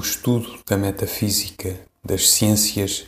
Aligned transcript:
estudo 0.00 0.58
da 0.66 0.76
metafísica, 0.76 1.80
das 2.04 2.30
ciências, 2.30 3.04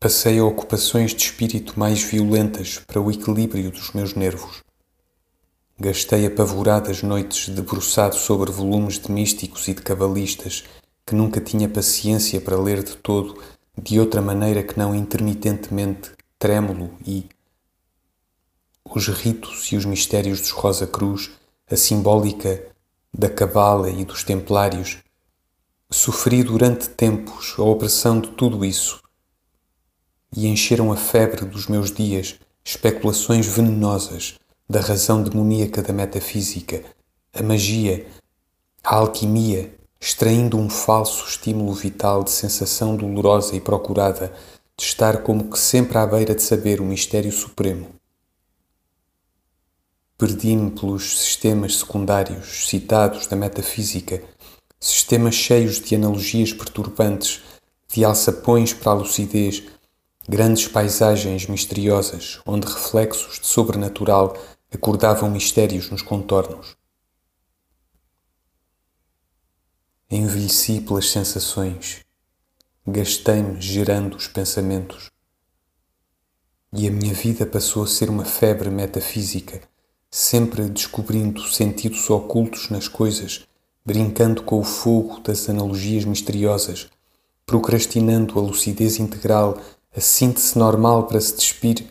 passei 0.00 0.38
a 0.38 0.44
ocupações 0.44 1.14
de 1.14 1.22
espírito 1.22 1.78
mais 1.78 2.02
violentas 2.02 2.78
para 2.86 3.00
o 3.00 3.10
equilíbrio 3.10 3.70
dos 3.70 3.92
meus 3.92 4.14
nervos. 4.14 4.62
Gastei 5.78 6.26
apavoradas 6.26 7.02
noites 7.02 7.48
debruçado 7.48 8.16
sobre 8.16 8.50
volumes 8.50 8.98
de 8.98 9.10
místicos 9.10 9.68
e 9.68 9.74
de 9.74 9.82
cabalistas 9.82 10.64
que 11.06 11.14
nunca 11.14 11.40
tinha 11.40 11.68
paciência 11.68 12.40
para 12.40 12.60
ler 12.60 12.82
de 12.82 12.96
todo, 12.96 13.40
de 13.80 13.98
outra 13.98 14.20
maneira 14.20 14.62
que 14.62 14.78
não 14.78 14.94
intermitentemente, 14.94 16.10
trêmulo 16.38 16.90
e. 17.06 17.26
Os 18.84 19.08
ritos 19.08 19.72
e 19.72 19.76
os 19.76 19.84
mistérios 19.84 20.40
dos 20.40 20.50
Rosa 20.50 20.86
Cruz, 20.86 21.30
a 21.70 21.76
simbólica 21.76 22.62
da 23.12 23.28
Cabala 23.28 23.90
e 23.90 24.04
dos 24.04 24.22
Templários, 24.22 24.98
sofri 25.90 26.42
durante 26.42 26.90
tempos 26.90 27.54
a 27.58 27.62
opressão 27.62 28.20
de 28.20 28.28
tudo 28.32 28.62
isso 28.62 29.02
e 30.36 30.46
encheram 30.46 30.92
a 30.92 30.96
febre 30.96 31.46
dos 31.46 31.66
meus 31.66 31.90
dias 31.90 32.38
especulações 32.62 33.46
venenosas 33.46 34.38
da 34.68 34.80
razão 34.80 35.22
demoníaca 35.22 35.80
da 35.80 35.90
metafísica, 35.90 36.84
a 37.32 37.42
magia, 37.42 38.06
a 38.84 38.96
alquimia, 38.96 39.74
extraindo 39.98 40.58
um 40.58 40.68
falso 40.68 41.26
estímulo 41.26 41.72
vital 41.72 42.22
de 42.22 42.32
sensação 42.32 42.94
dolorosa 42.94 43.56
e 43.56 43.60
procurada 43.60 44.30
de 44.76 44.84
estar 44.84 45.22
como 45.22 45.50
que 45.50 45.58
sempre 45.58 45.96
à 45.96 46.06
beira 46.06 46.34
de 46.34 46.42
saber 46.42 46.82
o 46.82 46.84
mistério 46.84 47.32
supremo. 47.32 47.88
Perdi-me 50.18 50.72
pelos 50.72 51.18
sistemas 51.18 51.78
secundários 51.78 52.68
citados 52.68 53.26
da 53.26 53.36
metafísica, 53.36 54.22
sistemas 54.80 55.34
cheios 55.34 55.80
de 55.80 55.94
analogias 55.94 56.52
perturbantes, 56.52 57.42
de 57.88 58.04
alçapões 58.04 58.72
para 58.72 58.92
a 58.92 58.94
lucidez, 58.94 59.64
grandes 60.28 60.68
paisagens 60.68 61.46
misteriosas 61.46 62.40
onde 62.46 62.66
reflexos 62.66 63.40
de 63.40 63.46
sobrenatural 63.46 64.36
acordavam 64.72 65.30
mistérios 65.30 65.90
nos 65.90 66.02
contornos. 66.02 66.76
Envelheci 70.10 70.80
pelas 70.80 71.10
sensações, 71.10 72.04
gastei-me 72.86 73.60
gerando 73.60 74.16
os 74.16 74.26
pensamentos. 74.26 75.10
E 76.72 76.86
a 76.86 76.90
minha 76.90 77.14
vida 77.14 77.46
passou 77.46 77.82
a 77.82 77.86
ser 77.86 78.10
uma 78.10 78.24
febre 78.24 78.70
metafísica, 78.70 79.62
sempre 80.10 80.68
descobrindo 80.68 81.42
sentidos 81.42 82.08
ocultos 82.10 82.68
nas 82.68 82.88
coisas, 82.88 83.46
brincando 83.88 84.42
com 84.42 84.60
o 84.60 84.64
fogo 84.64 85.18
das 85.20 85.48
analogias 85.48 86.04
misteriosas, 86.04 86.90
procrastinando 87.46 88.38
a 88.38 88.42
lucidez 88.42 88.98
integral, 88.98 89.56
a 89.96 89.98
síntese 89.98 90.58
normal 90.58 91.06
para 91.06 91.18
se 91.18 91.34
despir 91.34 91.88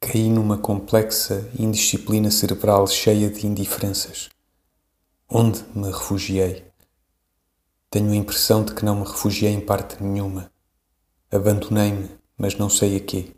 Caí 0.00 0.28
numa 0.28 0.58
complexa 0.58 1.48
indisciplina 1.56 2.32
cerebral 2.32 2.88
cheia 2.88 3.30
de 3.30 3.46
indiferenças. 3.46 4.28
Onde 5.30 5.64
me 5.72 5.86
refugiei? 5.86 6.64
Tenho 7.88 8.10
a 8.10 8.16
impressão 8.16 8.64
de 8.64 8.74
que 8.74 8.84
não 8.84 8.96
me 8.96 9.06
refugiei 9.06 9.52
em 9.52 9.60
parte 9.60 10.02
nenhuma. 10.02 10.50
Abandonei-me, 11.30 12.10
mas 12.36 12.56
não 12.56 12.68
sei 12.68 12.96
a 12.96 13.00
quê. 13.00 13.34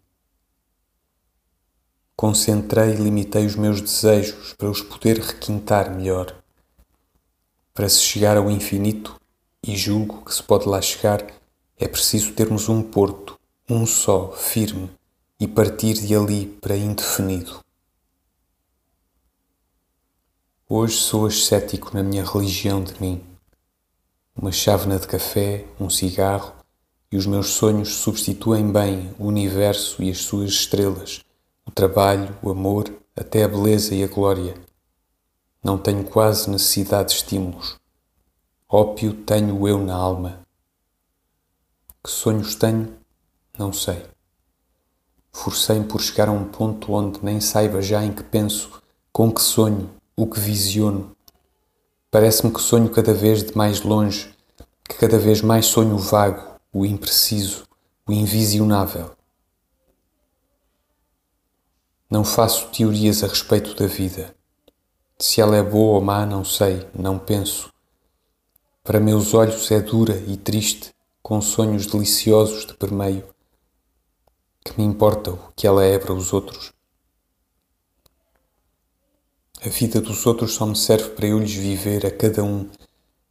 Concentrei 2.19 2.95
e 2.95 2.97
limitei 2.97 3.45
os 3.45 3.57
meus 3.57 3.83
desejos 3.83 4.55
para 4.55 4.71
os 4.71 4.81
poder 4.81 5.19
requintar 5.19 5.95
melhor. 5.95 6.35
Para 7.75 7.91
se 7.91 8.01
chegar 8.01 8.39
ao 8.39 8.51
infinito, 8.51 9.21
e 9.63 9.77
julgo 9.77 10.25
que 10.25 10.35
se 10.35 10.43
pode 10.43 10.67
lá 10.67 10.81
chegar, 10.81 11.27
é 11.77 11.87
preciso 11.87 12.33
termos 12.33 12.71
um 12.71 12.83
porto, 12.83 13.39
um 13.69 13.85
só, 13.85 14.33
firme, 14.33 14.91
e 15.39 15.47
partir 15.47 15.93
de 15.93 16.17
ali 16.17 16.47
para 16.47 16.75
indefinido. 16.75 17.61
Hoje 20.67 20.97
sou 20.97 21.27
ascético 21.27 21.95
na 21.95 22.03
minha 22.03 22.25
religião 22.25 22.83
de 22.83 22.99
mim. 22.99 23.23
Uma 24.35 24.53
chávena 24.53 24.99
de 24.99 25.07
café, 25.07 25.67
um 25.79 25.91
cigarro 25.91 26.55
e 27.13 27.17
os 27.19 27.27
meus 27.27 27.49
sonhos 27.49 27.97
substituem 27.97 28.73
bem 28.73 29.15
o 29.19 29.27
universo 29.27 30.03
e 30.03 30.11
as 30.11 30.19
suas 30.19 30.51
estrelas, 30.51 31.21
o 31.67 31.71
trabalho, 31.71 32.35
o 32.41 32.51
amor, 32.51 32.91
até 33.17 33.43
a 33.43 33.49
beleza 33.49 33.95
e 33.95 34.05
a 34.05 34.07
glória. 34.07 34.55
Não 35.63 35.77
tenho 35.77 36.05
quase 36.05 36.49
necessidade 36.49 37.11
de 37.11 37.17
estímulos. 37.17 37.77
Ópio 38.69 39.13
tenho 39.13 39.67
eu 39.67 39.79
na 39.79 39.95
alma. 39.95 40.47
Que 42.03 42.11
sonhos 42.11 42.55
tenho? 42.55 42.95
Não 43.59 43.73
sei. 43.73 44.07
Forcei-me 45.33 45.85
por 45.85 46.01
chegar 46.01 46.29
a 46.29 46.33
um 46.33 46.45
ponto 46.45 46.93
onde 46.93 47.23
nem 47.23 47.41
saiba 47.41 47.83
já 47.83 48.03
em 48.05 48.13
que 48.13 48.23
penso, 48.23 48.81
com 49.13 49.33
que 49.33 49.43
sonho, 49.43 49.91
o 50.17 50.27
que 50.27 50.39
visiono. 50.39 51.17
Parece-me 52.11 52.53
que 52.53 52.61
sonho 52.61 52.89
cada 52.91 53.13
vez 53.13 53.43
de 53.43 53.57
mais 53.57 53.83
longe, 53.83 54.33
que 54.89 54.97
cada 54.97 55.19
vez 55.19 55.43
mais 55.43 55.67
sonho 55.67 55.97
o 55.97 55.99
vago, 55.99 56.43
o 56.73 56.87
impreciso, 56.87 57.65
o 58.07 58.13
invisionável. 58.13 59.16
Não 62.11 62.25
faço 62.25 62.69
teorias 62.69 63.23
a 63.23 63.27
respeito 63.27 63.75
da 63.75 63.87
vida. 63.87 64.35
Se 65.19 65.41
ela 65.41 65.57
é 65.57 65.63
boa 65.63 65.97
ou 65.97 66.01
má, 66.01 66.25
não 66.27 66.45
sei, 66.45 66.87
não 66.95 67.19
penso. 67.19 67.73
Para 68.85 69.01
meus 69.01 69.35
olhos 69.35 69.71
é 69.71 69.81
dura 69.81 70.23
e 70.27 70.37
triste, 70.37 70.95
com 71.23 71.41
sonhos 71.41 71.87
deliciosos 71.87 72.67
de 72.67 72.75
permeio 72.75 73.25
que 74.67 74.81
me 74.81 74.85
importa 74.85 75.31
o 75.31 75.39
que 75.55 75.67
ela 75.67 75.85
é 75.85 75.97
para 75.97 76.13
os 76.13 76.33
outros? 76.33 76.73
A 79.65 79.69
vida 79.69 80.01
dos 80.01 80.27
outros 80.27 80.55
só 80.55 80.67
me 80.67 80.77
serve 80.77 81.11
para 81.11 81.29
eu 81.29 81.39
lhes 81.39 81.55
viver 81.55 82.05
a 82.05 82.11
cada 82.11 82.43
um 82.43 82.69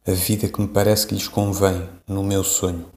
a 0.06 0.12
vida 0.12 0.48
que 0.48 0.60
me 0.60 0.68
parece 0.68 1.06
que 1.06 1.14
lhes 1.14 1.28
convém 1.28 1.88
no 2.06 2.22
meu 2.22 2.42
sonho. 2.42 2.90